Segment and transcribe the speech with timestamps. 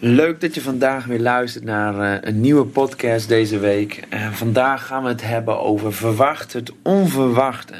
[0.00, 4.02] Leuk dat je vandaag weer luistert naar uh, een nieuwe podcast deze week.
[4.08, 7.74] En vandaag gaan we het hebben over verwacht het onverwachte.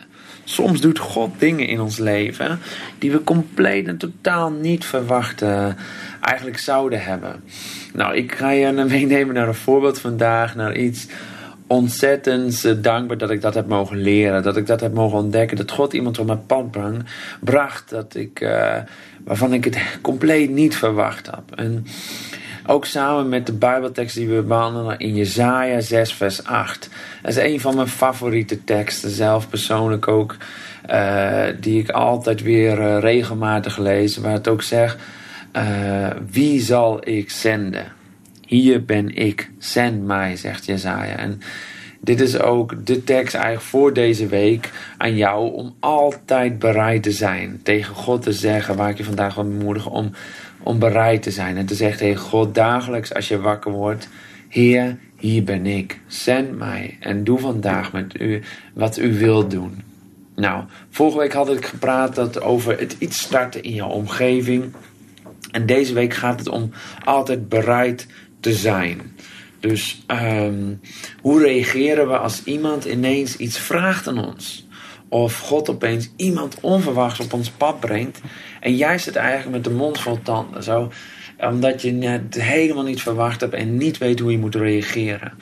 [0.45, 2.59] Soms doet God dingen in ons leven
[2.99, 5.69] die we compleet en totaal niet verwacht uh,
[6.21, 7.42] eigenlijk zouden hebben.
[7.94, 11.06] Nou, ik ga je meenemen naar een voorbeeld vandaag, naar iets
[11.69, 15.71] ontzettend dankbaar dat ik dat heb mogen leren, dat ik dat heb mogen ontdekken, dat
[15.71, 16.64] God iemand op mijn pad
[17.41, 18.77] bracht, dat ik, uh,
[19.24, 21.59] waarvan ik het compleet niet verwacht heb.
[21.59, 21.86] En
[22.66, 26.88] ook samen met de Bijbeltekst die we behandelen in Jezaja 6 vers 8.
[27.23, 30.37] Dat is een van mijn favoriete teksten, zelf persoonlijk ook,
[30.90, 34.96] uh, die ik altijd weer regelmatig lees, waar het ook zegt,
[36.30, 37.98] wie zal ik zenden?
[38.48, 41.16] Hier ben ik, zend mij, zegt Jezaja.
[41.16, 41.41] En
[42.01, 47.12] dit is ook de tekst eigenlijk voor deze week aan jou om altijd bereid te
[47.12, 47.61] zijn.
[47.62, 50.11] Tegen God te zeggen, waar ik je vandaag wil bemoedigen, om,
[50.62, 51.57] om bereid te zijn.
[51.57, 54.09] En te zeggen tegen God dagelijks als je wakker wordt,
[54.49, 58.43] Heer, hier ben ik, zend mij en doe vandaag met u
[58.74, 59.83] wat u wilt doen.
[60.37, 64.73] Nou, vorige week had ik gepraat dat over het iets starten in jouw omgeving.
[65.51, 66.71] En deze week gaat het om
[67.05, 68.07] altijd bereid
[68.41, 69.17] te zijn.
[69.61, 70.81] Dus um,
[71.20, 74.67] hoe reageren we als iemand ineens iets vraagt aan ons?
[75.08, 78.20] Of God opeens iemand onverwachts op ons pad brengt.
[78.61, 80.62] En jij zit eigenlijk met de mond vol tanden.
[80.62, 80.92] Zo,
[81.39, 85.33] omdat je het helemaal niet verwacht hebt en niet weet hoe je moet reageren.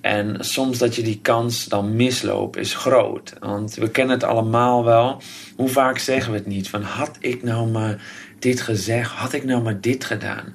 [0.00, 3.32] En soms dat je die kans dan misloopt is groot.
[3.40, 5.22] Want we kennen het allemaal wel.
[5.56, 6.68] Hoe vaak zeggen we het niet?
[6.68, 8.02] Van had ik nou maar
[8.38, 9.10] dit gezegd?
[9.10, 10.54] Had ik nou maar dit gedaan?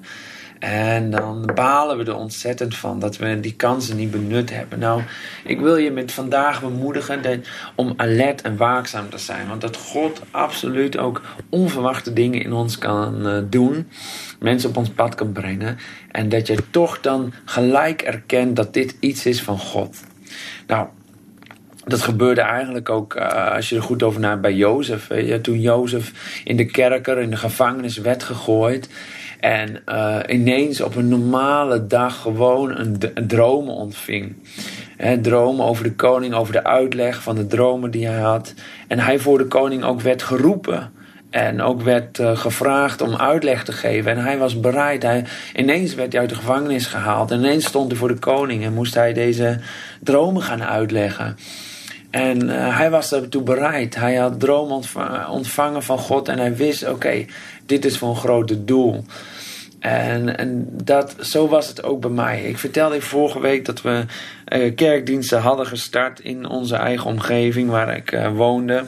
[0.62, 4.78] En dan balen we er ontzettend van dat we die kansen niet benut hebben.
[4.78, 5.02] Nou,
[5.44, 9.48] ik wil je met vandaag bemoedigen om alert en waakzaam te zijn.
[9.48, 13.88] Want dat God absoluut ook onverwachte dingen in ons kan uh, doen.
[14.38, 15.78] Mensen op ons pad kan brengen.
[16.10, 20.00] En dat je toch dan gelijk erkent dat dit iets is van God.
[20.66, 20.86] Nou,
[21.84, 25.08] dat gebeurde eigenlijk ook, uh, als je er goed over nadenkt, bij Jozef.
[25.14, 28.88] Ja, toen Jozef in de kerker, in de gevangenis werd gegooid.
[29.42, 34.36] En uh, ineens op een normale dag gewoon een, een dromen ontving.
[34.96, 38.54] He, dromen over de koning, over de uitleg van de dromen die hij had.
[38.88, 40.92] En hij voor de koning ook werd geroepen.
[41.30, 44.10] En ook werd uh, gevraagd om uitleg te geven.
[44.10, 45.02] En hij was bereid.
[45.02, 47.30] Hij, ineens werd hij uit de gevangenis gehaald.
[47.30, 49.58] En ineens stond hij voor de koning en moest hij deze
[50.00, 51.36] dromen gaan uitleggen.
[52.12, 53.94] En uh, hij was daartoe bereid.
[53.94, 54.82] Hij had dromen
[55.30, 56.28] ontvangen van God.
[56.28, 57.24] En hij wist: oké,
[57.66, 59.04] dit is voor een grote doel.
[59.78, 62.42] En, en dat, zo was het ook bij mij.
[62.42, 64.04] Ik vertelde vorige week dat we
[64.48, 68.84] uh, kerkdiensten hadden gestart in onze eigen omgeving waar ik uh, woonde.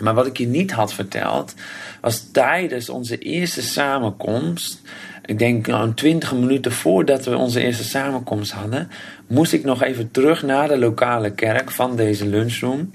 [0.00, 1.54] Maar wat ik je niet had verteld,
[2.00, 4.80] was tijdens onze eerste samenkomst.
[5.26, 8.90] Ik denk een twintig minuten voordat we onze eerste samenkomst hadden,
[9.26, 12.90] moest ik nog even terug naar de lokale kerk van deze lunchroom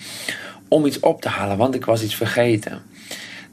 [0.68, 2.82] om iets op te halen, want ik was iets vergeten.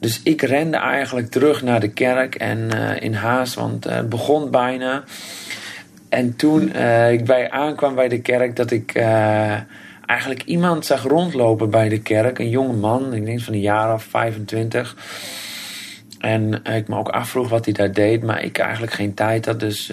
[0.00, 4.08] Dus ik rende eigenlijk terug naar de kerk en uh, in haast, want uh, het
[4.08, 5.04] begon bijna.
[6.08, 8.96] En toen uh, ik bij aankwam bij de kerk, dat ik
[10.06, 12.38] eigenlijk iemand zag rondlopen bij de kerk.
[12.38, 14.96] Een jonge man, ik denk van een jaar of 25.
[16.18, 19.60] En ik me ook afvroeg wat hij daar deed, maar ik eigenlijk geen tijd had.
[19.60, 19.90] Dus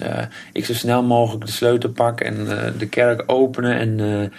[0.52, 2.44] ik zo snel mogelijk de sleutel pakken en
[2.78, 4.32] de kerk openen en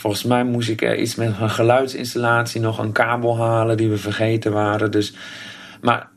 [0.00, 4.52] Volgens mij moest ik iets met een geluidsinstallatie, nog een kabel halen die we vergeten
[4.52, 4.90] waren.
[4.90, 5.14] Dus,
[5.80, 6.08] maar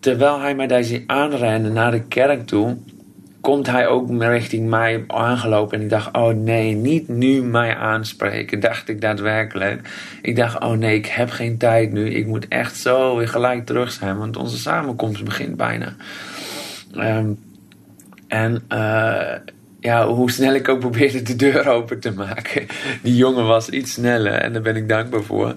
[0.00, 2.76] terwijl hij mij daar zie aanrennen naar de kerk toe,
[3.40, 5.78] komt hij ook richting mij aangelopen.
[5.78, 8.60] En ik dacht, oh nee, niet nu mij aanspreken.
[8.60, 9.88] Dacht ik daadwerkelijk.
[10.22, 12.10] Ik dacht, oh nee, ik heb geen tijd nu.
[12.10, 15.94] Ik moet echt zo weer gelijk terug zijn, want onze samenkomst begint bijna.
[16.94, 17.38] Um,
[18.28, 19.32] en uh,
[19.80, 22.66] ja, hoe snel ik ook probeerde de deur open te maken.
[23.02, 25.52] Die jongen was iets sneller en daar ben ik dankbaar voor.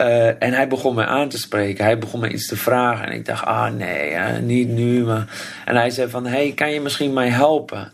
[0.00, 1.84] Uh, en hij begon mij aan te spreken.
[1.84, 3.06] Hij begon me iets te vragen.
[3.06, 5.04] En ik dacht, ah nee, niet nu.
[5.04, 5.26] Maar...
[5.64, 7.92] En hij zei van, hey, kan je misschien mij helpen?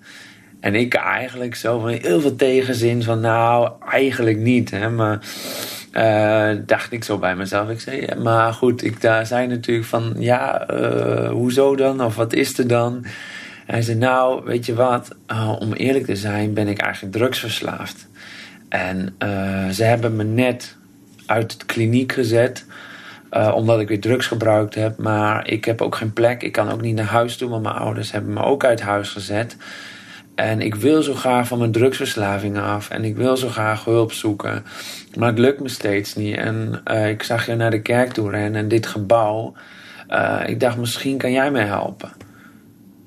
[0.61, 4.71] En ik eigenlijk zo van heel veel tegenzin van, nou, eigenlijk niet.
[4.71, 5.19] Hè, maar
[5.93, 7.69] uh, dacht ik zo bij mezelf.
[7.69, 12.05] Ik zei, maar goed, ik daar zei natuurlijk van, ja, uh, hoezo dan?
[12.05, 13.05] Of wat is er dan?
[13.67, 15.09] hij zei, nou, weet je wat,
[15.59, 18.09] om eerlijk te zijn ben ik eigenlijk drugsverslaafd.
[18.69, 19.15] En
[19.73, 20.77] ze hebben me net
[21.31, 22.65] uit de kliniek gezet,
[23.33, 24.99] uh, omdat ik weer drugs gebruikt heb.
[24.99, 27.75] Maar ik heb ook geen plek, ik kan ook niet naar huis toe, want mijn
[27.75, 29.57] ouders hebben me ook uit huis gezet.
[30.35, 32.91] En ik wil zo graag van mijn drugsverslaving af.
[32.91, 34.65] En ik wil zo graag hulp zoeken.
[35.19, 36.37] Maar het lukt me steeds niet.
[36.37, 39.55] En ik zag je naar de kerk toe rennen en dit gebouw.
[40.47, 42.11] ik dacht, misschien kan jij mij helpen.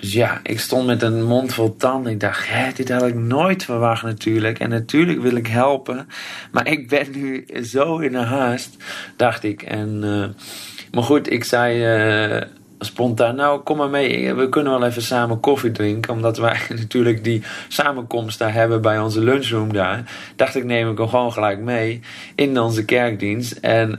[0.03, 2.11] Dus ja, ik stond met een mond vol tanden.
[2.11, 4.59] Ik dacht, hè, dit had ik nooit verwacht natuurlijk.
[4.59, 6.07] En natuurlijk wil ik helpen.
[6.51, 8.77] Maar ik ben nu zo in een haast,
[9.15, 9.61] dacht ik.
[9.61, 10.25] En, uh,
[10.91, 12.41] maar goed, ik zei uh,
[12.79, 14.33] spontaan, nou kom maar mee.
[14.33, 16.13] We kunnen wel even samen koffie drinken.
[16.13, 20.11] Omdat wij natuurlijk die samenkomst daar hebben bij onze lunchroom daar.
[20.35, 22.01] Dacht ik, neem ik hem gewoon gelijk mee
[22.35, 23.51] in onze kerkdienst.
[23.51, 23.89] En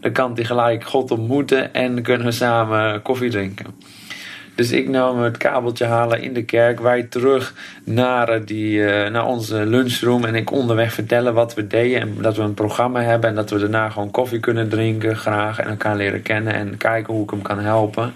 [0.00, 1.74] dan kan hij gelijk God ontmoeten.
[1.74, 3.66] En kunnen we samen koffie drinken.
[4.60, 6.80] Dus ik nam het kabeltje halen in de kerk.
[6.80, 7.54] Wij terug
[7.84, 10.24] naar, eh, die, uh, naar onze lunchroom.
[10.24, 12.00] En ik onderweg vertellen wat we deden.
[12.00, 13.30] En dat we een programma hebben.
[13.30, 15.16] En dat we daarna gewoon koffie kunnen drinken.
[15.16, 15.58] Graag.
[15.58, 16.54] En elkaar leren kennen.
[16.54, 18.12] En kijken hoe ik hem kan helpen.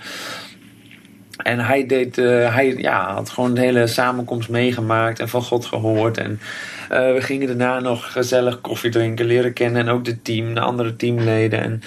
[1.36, 5.20] En hij, deed, uh, hij ja, had gewoon de hele samenkomst meegemaakt.
[5.20, 6.18] En van God gehoord.
[6.18, 6.40] En
[6.88, 9.26] we gingen daarna nog gezellig koffie drinken.
[9.26, 9.82] Leren kennen.
[9.82, 10.54] En ook de team.
[10.54, 11.60] De andere teamleden.
[11.62, 11.82] En...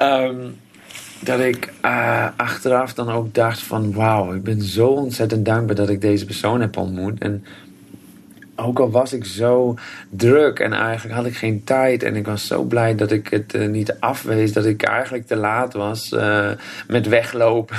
[0.00, 0.56] Um,
[1.20, 5.88] dat ik uh, achteraf dan ook dacht van wauw, ik ben zo ontzettend dankbaar dat
[5.88, 7.18] ik deze persoon heb ontmoet.
[7.18, 7.44] En
[8.56, 9.74] ook al was ik zo
[10.10, 13.54] druk en eigenlijk had ik geen tijd en ik was zo blij dat ik het
[13.54, 16.50] uh, niet afwees, dat ik eigenlijk te laat was uh,
[16.88, 17.76] met weglopen.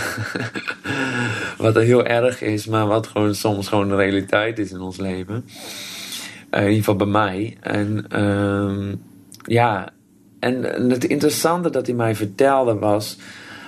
[1.57, 5.45] wat heel erg is, maar wat gewoon soms gewoon de realiteit is in ons leven.
[6.51, 7.57] in ieder geval bij mij.
[7.61, 8.93] En uh,
[9.43, 9.89] ja,
[10.39, 13.17] en het interessante dat hij mij vertelde was.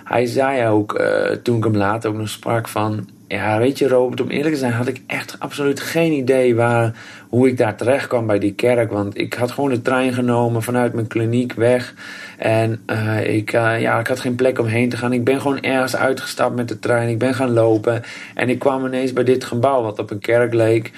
[0.03, 3.09] Hij zei ook, uh, toen ik hem later ook nog sprak, van.
[3.27, 6.93] Ja, weet je, Robert, om eerlijk te zijn, had ik echt absoluut geen idee waar,
[7.31, 8.91] hoe ik daar terecht kwam bij die kerk.
[8.91, 11.93] Want ik had gewoon de trein genomen vanuit mijn kliniek weg.
[12.37, 15.13] En uh, ik, uh, ja, ik had geen plek om heen te gaan.
[15.13, 17.09] Ik ben gewoon ergens uitgestapt met de trein.
[17.09, 18.03] Ik ben gaan lopen.
[18.35, 20.91] En ik kwam ineens bij dit gebouw, wat op een kerk leek.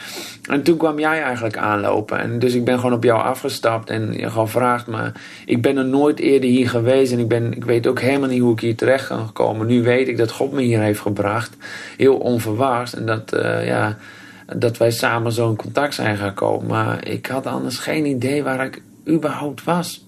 [0.50, 2.20] En toen kwam jij eigenlijk aanlopen.
[2.20, 3.90] En dus ik ben gewoon op jou afgestapt.
[3.90, 5.12] En je gewoon vraagt me.
[5.46, 7.12] Ik ben er nooit eerder hier geweest.
[7.12, 9.68] En ik, ben, ik weet ook helemaal niet hoe ik hier terecht kan komen.
[9.68, 11.58] Nu weet ik dat God me hier heeft gebracht.
[11.98, 12.96] Heel onverwachts.
[12.96, 13.98] En dat, uh, ja,
[14.45, 16.68] dat wij samen zo in contact zijn gekomen.
[16.68, 20.07] Maar ik had anders geen idee waar ik überhaupt was.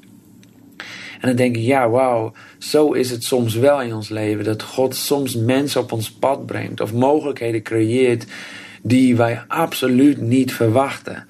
[1.22, 4.44] En dan denk ik, ja, wauw, zo is het soms wel in ons leven.
[4.44, 8.26] Dat God soms mensen op ons pad brengt of mogelijkheden creëert
[8.82, 11.26] die wij absoluut niet verwachten.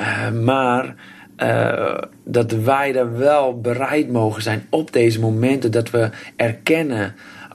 [0.00, 0.94] Uh, maar
[1.36, 7.14] uh, dat wij er wel bereid mogen zijn op deze momenten dat we erkennen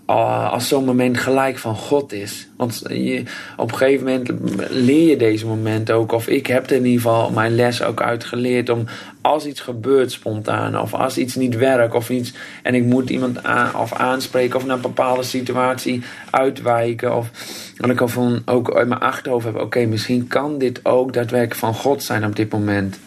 [0.10, 2.48] uh, als zo'n moment gelijk van God is.
[2.58, 3.24] Want je,
[3.58, 4.32] op een gegeven moment
[4.70, 6.12] leer je deze momenten ook.
[6.12, 8.70] Of ik heb er in ieder geval mijn les ook uitgeleerd.
[8.70, 8.86] Om
[9.22, 10.80] als iets gebeurt spontaan.
[10.80, 11.94] Of als iets niet werkt.
[11.94, 12.34] Of iets.
[12.64, 14.56] En ik moet iemand aan, of aanspreken.
[14.56, 17.18] Of naar een bepaalde situatie uitwijken.
[17.18, 17.30] Of
[17.76, 19.60] dat ik van, ook uit mijn achterhoofd heb.
[19.60, 23.00] Oké, misschien kan dit ook daadwerkelijk van God zijn op dit moment.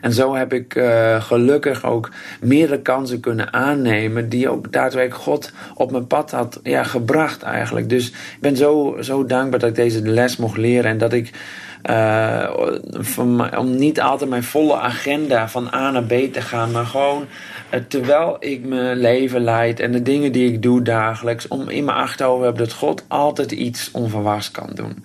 [0.00, 2.10] En zo heb ik uh, gelukkig ook
[2.40, 7.88] meerdere kansen kunnen aannemen die ook daadwerkelijk God op mijn pad had ja, gebracht eigenlijk.
[7.88, 11.32] Dus ik ben zo, zo dankbaar dat ik deze les mocht leren en dat ik
[12.92, 17.26] van, om niet altijd mijn volle agenda van A naar B te gaan, maar gewoon
[17.74, 21.84] uh, terwijl ik mijn leven leid en de dingen die ik doe dagelijks, om in
[21.84, 25.04] mijn achterhoofd heb dat God altijd iets onverwachts kan doen.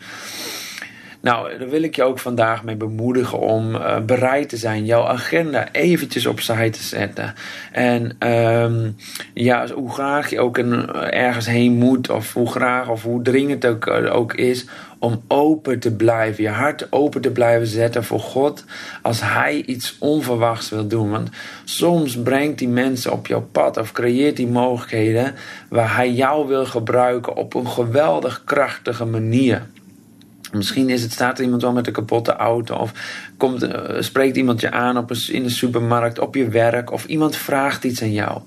[1.25, 5.03] Nou, daar wil ik je ook vandaag mee bemoedigen om uh, bereid te zijn jouw
[5.03, 7.33] agenda eventjes opzij te zetten.
[7.71, 8.95] En um,
[9.33, 13.71] ja, hoe graag je ook ergens heen moet, of hoe graag of hoe dringend het
[13.71, 14.65] ook, uh, ook is,
[14.99, 18.65] om open te blijven, je hart open te blijven zetten voor God
[19.01, 21.09] als Hij iets onverwachts wil doen.
[21.09, 21.29] Want
[21.63, 25.35] soms brengt die mensen op jouw pad of creëert die mogelijkheden
[25.69, 29.61] waar Hij jou wil gebruiken op een geweldig krachtige manier.
[30.55, 32.75] Misschien is het, staat er iemand wel met een kapotte auto.
[32.75, 32.91] Of
[33.37, 36.91] komt, uh, spreekt iemand je aan op een, in de supermarkt, op je werk.
[36.91, 38.41] Of iemand vraagt iets aan jou.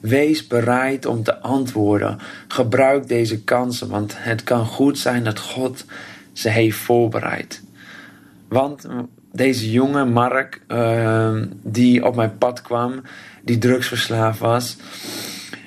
[0.00, 2.18] Wees bereid om te antwoorden.
[2.48, 5.84] Gebruik deze kansen, want het kan goed zijn dat God
[6.32, 7.62] ze heeft voorbereid.
[8.48, 8.86] Want
[9.32, 13.02] deze jonge Mark, uh, die op mijn pad kwam,
[13.42, 14.76] die drugsverslaafd was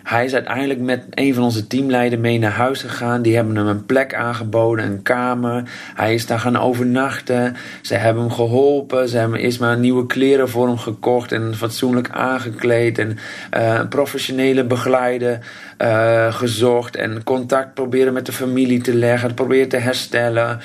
[0.06, 3.22] hij is uiteindelijk met een van onze teamleiders mee naar huis gegaan.
[3.22, 5.64] Die hebben hem een plek aangeboden, een kamer.
[5.96, 7.56] Hij is daar gaan overnachten.
[7.82, 9.10] Ze hebben hem geholpen.
[9.10, 13.00] Ze hebben eerst maar nieuwe kleren voor hem gekocht en fatsoenlijk aangekleed.
[13.00, 13.18] En
[13.58, 15.40] uh, professionele begeleider
[15.82, 16.96] uh, gezocht.
[16.96, 19.34] En contact proberen met de familie te leggen.
[19.34, 20.60] Proberen te herstellen.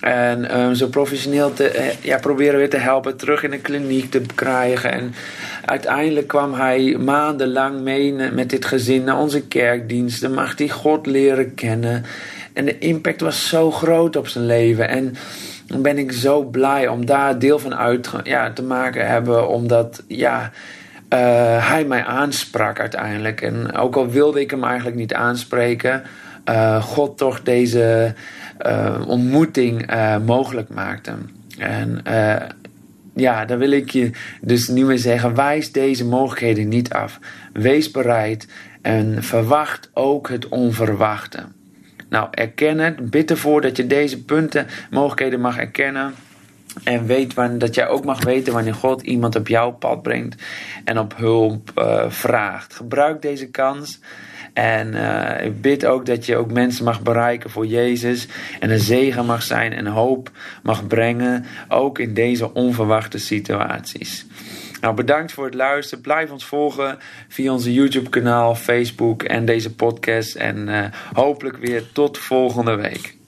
[0.00, 4.10] En um, zo professioneel te, eh, ja, proberen weer te helpen terug in de kliniek
[4.10, 4.92] te krijgen.
[4.92, 5.14] En
[5.64, 10.34] uiteindelijk kwam hij maandenlang mee met dit gezin naar onze kerkdiensten.
[10.34, 12.04] Mag hij God leren kennen.
[12.52, 14.88] En de impact was zo groot op zijn leven.
[14.88, 15.14] En
[15.66, 19.48] dan ben ik zo blij om daar deel van uit ja, te maken hebben.
[19.48, 20.50] Omdat ja,
[21.14, 23.40] uh, hij mij aansprak uiteindelijk.
[23.40, 26.02] En ook al wilde ik hem eigenlijk niet aanspreken.
[26.44, 28.14] uh, God toch deze
[28.66, 29.90] uh, ontmoeting
[30.26, 31.12] mogelijk maakte.
[31.58, 32.02] En
[33.20, 34.10] ja, dan wil ik je
[34.40, 37.18] dus nu meer zeggen: wijs deze mogelijkheden niet af.
[37.52, 38.48] Wees bereid
[38.82, 41.44] en verwacht ook het onverwachte.
[42.08, 43.10] Nou, erken het.
[43.10, 46.14] Bid ervoor dat je deze punten, mogelijkheden mag erkennen.
[46.84, 50.42] En weet wanneer, dat jij ook mag weten wanneer God iemand op jouw pad brengt
[50.84, 52.74] en op hulp uh, vraagt.
[52.74, 54.00] Gebruik deze kans.
[54.52, 58.28] En uh, ik bid ook dat je ook mensen mag bereiken voor Jezus.
[58.60, 60.30] En een zegen mag zijn en hoop
[60.62, 61.44] mag brengen.
[61.68, 64.26] Ook in deze onverwachte situaties.
[64.80, 66.02] Nou, bedankt voor het luisteren.
[66.02, 70.34] Blijf ons volgen via onze YouTube-kanaal, Facebook en deze podcast.
[70.34, 73.19] En uh, hopelijk weer tot volgende week.